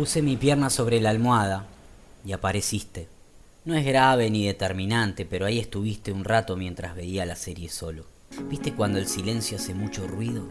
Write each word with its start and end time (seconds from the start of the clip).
Puse 0.00 0.22
mi 0.22 0.38
pierna 0.38 0.70
sobre 0.70 0.98
la 0.98 1.10
almohada 1.10 1.66
y 2.24 2.32
apareciste. 2.32 3.06
No 3.66 3.74
es 3.74 3.84
grave 3.84 4.30
ni 4.30 4.46
determinante, 4.46 5.26
pero 5.26 5.44
ahí 5.44 5.58
estuviste 5.58 6.10
un 6.10 6.24
rato 6.24 6.56
mientras 6.56 6.96
veía 6.96 7.26
la 7.26 7.36
serie 7.36 7.68
solo. 7.68 8.06
¿Viste 8.48 8.72
cuando 8.72 8.98
el 8.98 9.06
silencio 9.06 9.58
hace 9.58 9.74
mucho 9.74 10.08
ruido? 10.08 10.48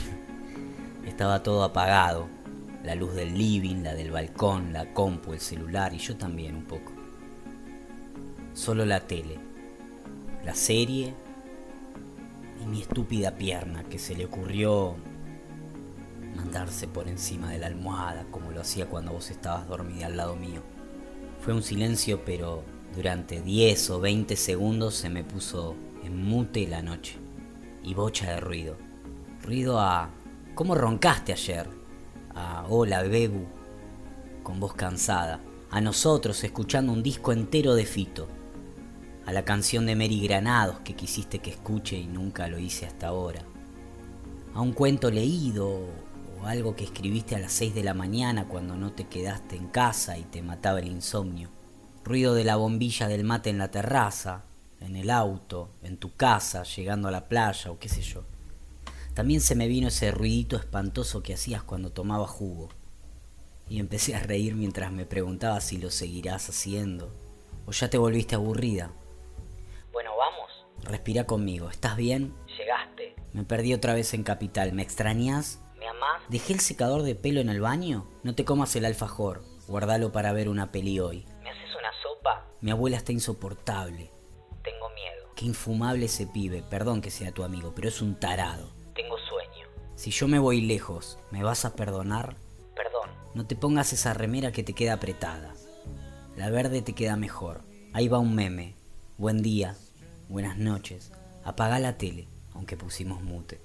Estaba 1.06 1.42
todo 1.42 1.64
apagado. 1.64 2.28
La 2.84 2.94
luz 2.94 3.14
del 3.14 3.38
living, 3.38 3.82
la 3.82 3.94
del 3.94 4.10
balcón, 4.10 4.74
la 4.74 4.92
compu, 4.92 5.32
el 5.32 5.40
celular 5.40 5.94
y 5.94 5.98
yo 5.98 6.16
también 6.18 6.56
un 6.56 6.64
poco. 6.64 6.92
Solo 8.52 8.84
la 8.84 9.00
tele, 9.00 9.38
la 10.44 10.54
serie 10.54 11.14
y 12.62 12.66
mi 12.66 12.82
estúpida 12.82 13.30
pierna 13.30 13.84
que 13.84 13.98
se 13.98 14.14
le 14.14 14.26
ocurrió 14.26 14.94
mandarse 16.36 16.86
por 16.86 17.08
encima 17.08 17.50
de 17.50 17.58
la 17.58 17.66
almohada 17.66 18.26
como 18.30 18.50
lo 18.50 18.60
hacía 18.60 18.86
cuando 18.86 19.12
vos 19.12 19.30
estabas 19.30 19.66
dormida 19.66 20.06
al 20.06 20.16
lado 20.16 20.36
mío. 20.36 20.62
Fue 21.40 21.52
un 21.52 21.62
silencio 21.62 22.24
pero 22.24 22.62
durante 22.94 23.42
10 23.42 23.90
o 23.90 24.00
20 24.00 24.36
segundos 24.36 24.94
se 24.94 25.08
me 25.10 25.24
puso 25.24 25.74
en 26.04 26.22
mute 26.22 26.66
la 26.68 26.82
noche 26.82 27.16
y 27.82 27.94
bocha 27.94 28.32
de 28.32 28.40
ruido. 28.40 28.76
Ruido 29.42 29.80
a 29.80 30.10
¿Cómo 30.56 30.74
roncaste 30.74 31.32
ayer? 31.32 31.68
A 32.34 32.64
Hola 32.70 33.02
Bebu, 33.02 33.44
con 34.42 34.58
voz 34.58 34.72
cansada. 34.72 35.38
A 35.70 35.82
nosotros 35.82 36.42
escuchando 36.44 36.94
un 36.94 37.02
disco 37.02 37.30
entero 37.30 37.74
de 37.74 37.84
Fito. 37.84 38.26
A 39.26 39.32
la 39.34 39.44
canción 39.44 39.84
de 39.84 39.94
Mary 39.94 40.18
Granados 40.22 40.80
que 40.80 40.96
quisiste 40.96 41.40
que 41.40 41.50
escuche 41.50 41.98
y 41.98 42.06
nunca 42.06 42.48
lo 42.48 42.58
hice 42.58 42.86
hasta 42.86 43.08
ahora. 43.08 43.42
A 44.54 44.62
un 44.62 44.72
cuento 44.72 45.10
leído 45.10 45.80
o 46.46 46.48
algo 46.48 46.76
que 46.76 46.84
escribiste 46.84 47.34
a 47.34 47.40
las 47.40 47.52
6 47.54 47.74
de 47.74 47.82
la 47.82 47.92
mañana 47.92 48.46
cuando 48.46 48.76
no 48.76 48.92
te 48.92 49.08
quedaste 49.08 49.56
en 49.56 49.66
casa 49.66 50.16
y 50.16 50.22
te 50.22 50.42
mataba 50.42 50.78
el 50.78 50.86
insomnio. 50.86 51.50
Ruido 52.04 52.34
de 52.34 52.44
la 52.44 52.54
bombilla 52.54 53.08
del 53.08 53.24
mate 53.24 53.50
en 53.50 53.58
la 53.58 53.72
terraza, 53.72 54.44
en 54.80 54.94
el 54.94 55.10
auto, 55.10 55.70
en 55.82 55.96
tu 55.96 56.14
casa, 56.14 56.62
llegando 56.62 57.08
a 57.08 57.10
la 57.10 57.28
playa 57.28 57.72
o 57.72 57.80
qué 57.80 57.88
sé 57.88 58.02
yo. 58.02 58.24
También 59.14 59.40
se 59.40 59.56
me 59.56 59.66
vino 59.66 59.88
ese 59.88 60.12
ruidito 60.12 60.56
espantoso 60.56 61.20
que 61.20 61.34
hacías 61.34 61.64
cuando 61.64 61.90
tomaba 61.90 62.28
jugo. 62.28 62.68
Y 63.68 63.80
empecé 63.80 64.14
a 64.14 64.20
reír 64.20 64.54
mientras 64.54 64.92
me 64.92 65.04
preguntaba 65.04 65.60
si 65.60 65.78
lo 65.78 65.90
seguirás 65.90 66.48
haciendo. 66.48 67.12
¿O 67.66 67.72
ya 67.72 67.90
te 67.90 67.98
volviste 67.98 68.36
aburrida? 68.36 68.92
Bueno, 69.92 70.12
vamos. 70.16 70.64
Respira 70.84 71.24
conmigo, 71.24 71.70
¿estás 71.70 71.96
bien? 71.96 72.34
Llegaste. 72.56 73.16
Me 73.32 73.42
perdí 73.42 73.74
otra 73.74 73.94
vez 73.94 74.14
en 74.14 74.22
Capital, 74.22 74.72
¿me 74.72 74.82
extrañas? 74.82 75.58
¿Dejé 76.28 76.54
el 76.54 76.60
secador 76.60 77.02
de 77.02 77.14
pelo 77.14 77.40
en 77.40 77.48
el 77.48 77.60
baño? 77.60 78.06
No 78.22 78.34
te 78.34 78.44
comas 78.44 78.74
el 78.76 78.84
alfajor, 78.84 79.42
guardalo 79.68 80.12
para 80.12 80.32
ver 80.32 80.48
una 80.48 80.72
peli 80.72 80.98
hoy. 81.00 81.24
¿Me 81.42 81.50
haces 81.50 81.70
una 81.78 81.90
sopa? 82.02 82.44
Mi 82.60 82.70
abuela 82.70 82.96
está 82.96 83.12
insoportable. 83.12 84.10
Tengo 84.62 84.88
miedo. 84.90 85.28
Qué 85.36 85.46
infumable 85.46 86.06
ese 86.06 86.26
pibe, 86.26 86.62
perdón 86.62 87.00
que 87.00 87.10
sea 87.10 87.32
tu 87.32 87.44
amigo, 87.44 87.72
pero 87.74 87.88
es 87.88 88.02
un 88.02 88.18
tarado. 88.18 88.72
Tengo 88.94 89.16
sueño. 89.18 89.68
Si 89.94 90.10
yo 90.10 90.28
me 90.28 90.38
voy 90.38 90.60
lejos, 90.60 91.18
¿me 91.30 91.42
vas 91.42 91.64
a 91.64 91.76
perdonar? 91.76 92.36
Perdón. 92.74 93.10
No 93.34 93.46
te 93.46 93.56
pongas 93.56 93.92
esa 93.92 94.14
remera 94.14 94.52
que 94.52 94.62
te 94.62 94.72
queda 94.72 94.94
apretada. 94.94 95.54
La 96.36 96.50
verde 96.50 96.82
te 96.82 96.94
queda 96.94 97.16
mejor. 97.16 97.62
Ahí 97.92 98.08
va 98.08 98.18
un 98.18 98.34
meme. 98.34 98.74
Buen 99.16 99.42
día, 99.42 99.76
buenas 100.28 100.58
noches. 100.58 101.12
Apaga 101.44 101.78
la 101.78 101.96
tele, 101.96 102.28
aunque 102.52 102.76
pusimos 102.76 103.22
mute. 103.22 103.60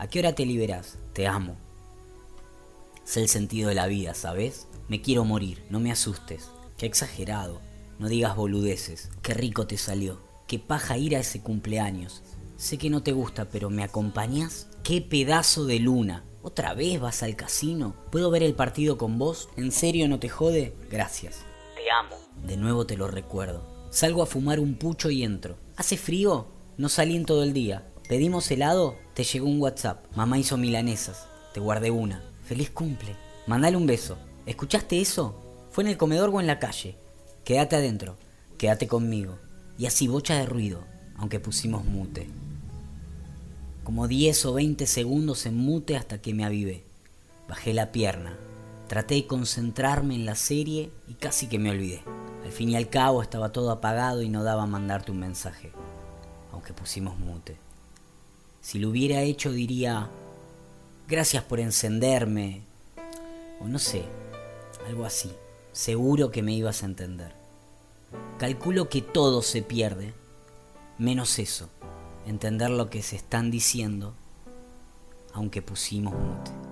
¿A 0.00 0.06
qué 0.06 0.20
hora 0.20 0.34
te 0.34 0.46
liberás? 0.46 0.96
Te 1.12 1.26
amo. 1.26 1.58
Sé 3.04 3.20
el 3.20 3.28
sentido 3.28 3.68
de 3.68 3.74
la 3.74 3.86
vida, 3.86 4.14
¿sabes? 4.14 4.66
Me 4.88 5.02
quiero 5.02 5.26
morir, 5.26 5.62
no 5.68 5.78
me 5.78 5.92
asustes. 5.92 6.48
Qué 6.78 6.86
exagerado. 6.86 7.60
No 7.98 8.08
digas 8.08 8.34
boludeces. 8.34 9.10
Qué 9.20 9.34
rico 9.34 9.66
te 9.66 9.76
salió. 9.76 10.18
Qué 10.46 10.58
paja 10.58 10.96
ir 10.96 11.16
a 11.16 11.20
ese 11.20 11.42
cumpleaños. 11.42 12.22
Sé 12.56 12.78
que 12.78 12.88
no 12.88 13.02
te 13.02 13.12
gusta, 13.12 13.50
pero 13.50 13.68
¿me 13.68 13.82
acompañas? 13.82 14.68
¡Qué 14.84 15.02
pedazo 15.02 15.66
de 15.66 15.80
luna! 15.80 16.24
¿Otra 16.40 16.72
vez 16.72 16.98
vas 16.98 17.22
al 17.22 17.36
casino? 17.36 17.94
¿Puedo 18.10 18.30
ver 18.30 18.42
el 18.42 18.54
partido 18.54 18.96
con 18.96 19.18
vos? 19.18 19.50
¿En 19.58 19.70
serio 19.70 20.08
no 20.08 20.18
te 20.18 20.30
jode? 20.30 20.74
Gracias. 20.90 21.40
Te 21.76 21.90
amo. 21.90 22.16
De 22.46 22.56
nuevo 22.56 22.86
te 22.86 22.96
lo 22.96 23.06
recuerdo. 23.06 23.66
Salgo 23.90 24.22
a 24.22 24.26
fumar 24.26 24.60
un 24.60 24.76
pucho 24.76 25.10
y 25.10 25.24
entro. 25.24 25.58
¿Hace 25.76 25.98
frío? 25.98 26.46
No 26.78 26.88
salí 26.88 27.16
en 27.16 27.26
todo 27.26 27.42
el 27.42 27.52
día. 27.52 27.89
¿Pedimos 28.10 28.50
helado? 28.50 28.96
Te 29.14 29.24
llegó 29.24 29.46
un 29.46 29.58
WhatsApp. 29.62 30.04
Mamá 30.14 30.36
hizo 30.36 30.58
milanesas. 30.58 31.26
Te 31.54 31.60
guardé 31.60 31.90
una. 31.90 32.22
Feliz 32.44 32.68
cumple. 32.68 33.16
Mandale 33.46 33.78
un 33.78 33.86
beso. 33.86 34.18
¿Escuchaste 34.44 35.00
eso? 35.00 35.40
¿Fue 35.70 35.84
en 35.84 35.88
el 35.88 35.96
comedor 35.96 36.28
o 36.28 36.40
en 36.40 36.46
la 36.46 36.58
calle? 36.58 36.96
Quédate 37.44 37.76
adentro. 37.76 38.18
Quédate 38.58 38.86
conmigo. 38.86 39.38
Y 39.78 39.86
así 39.86 40.08
bocha 40.08 40.34
de 40.34 40.44
ruido, 40.44 40.84
aunque 41.16 41.40
pusimos 41.40 41.86
mute 41.86 42.28
como 43.90 44.06
10 44.06 44.46
o 44.46 44.52
20 44.54 44.86
segundos 44.86 45.46
en 45.46 45.56
mute 45.56 45.96
hasta 45.96 46.20
que 46.20 46.32
me 46.32 46.44
avivé. 46.44 46.84
Bajé 47.48 47.74
la 47.74 47.90
pierna, 47.90 48.36
traté 48.86 49.16
de 49.16 49.26
concentrarme 49.26 50.14
en 50.14 50.26
la 50.26 50.36
serie 50.36 50.92
y 51.08 51.14
casi 51.14 51.48
que 51.48 51.58
me 51.58 51.70
olvidé. 51.70 52.02
Al 52.44 52.52
fin 52.52 52.68
y 52.70 52.76
al 52.76 52.88
cabo 52.88 53.20
estaba 53.20 53.50
todo 53.50 53.72
apagado 53.72 54.22
y 54.22 54.28
no 54.28 54.44
daba 54.44 54.66
mandarte 54.66 55.10
un 55.10 55.18
mensaje, 55.18 55.72
aunque 56.52 56.72
pusimos 56.72 57.18
mute. 57.18 57.56
Si 58.60 58.78
lo 58.78 58.90
hubiera 58.90 59.22
hecho 59.22 59.52
diría, 59.52 60.08
gracias 61.08 61.42
por 61.44 61.60
encenderme, 61.60 62.62
o 63.60 63.68
no 63.68 63.78
sé, 63.78 64.04
algo 64.86 65.04
así. 65.04 65.30
Seguro 65.72 66.30
que 66.30 66.42
me 66.42 66.52
ibas 66.52 66.82
a 66.82 66.86
entender. 66.86 67.32
Calculo 68.38 68.88
que 68.88 69.02
todo 69.02 69.42
se 69.42 69.62
pierde, 69.62 70.12
menos 70.98 71.38
eso 71.38 71.68
entender 72.26 72.70
lo 72.70 72.90
que 72.90 73.02
se 73.02 73.16
están 73.16 73.50
diciendo, 73.50 74.14
aunque 75.32 75.62
pusimos 75.62 76.14
mute. 76.14 76.69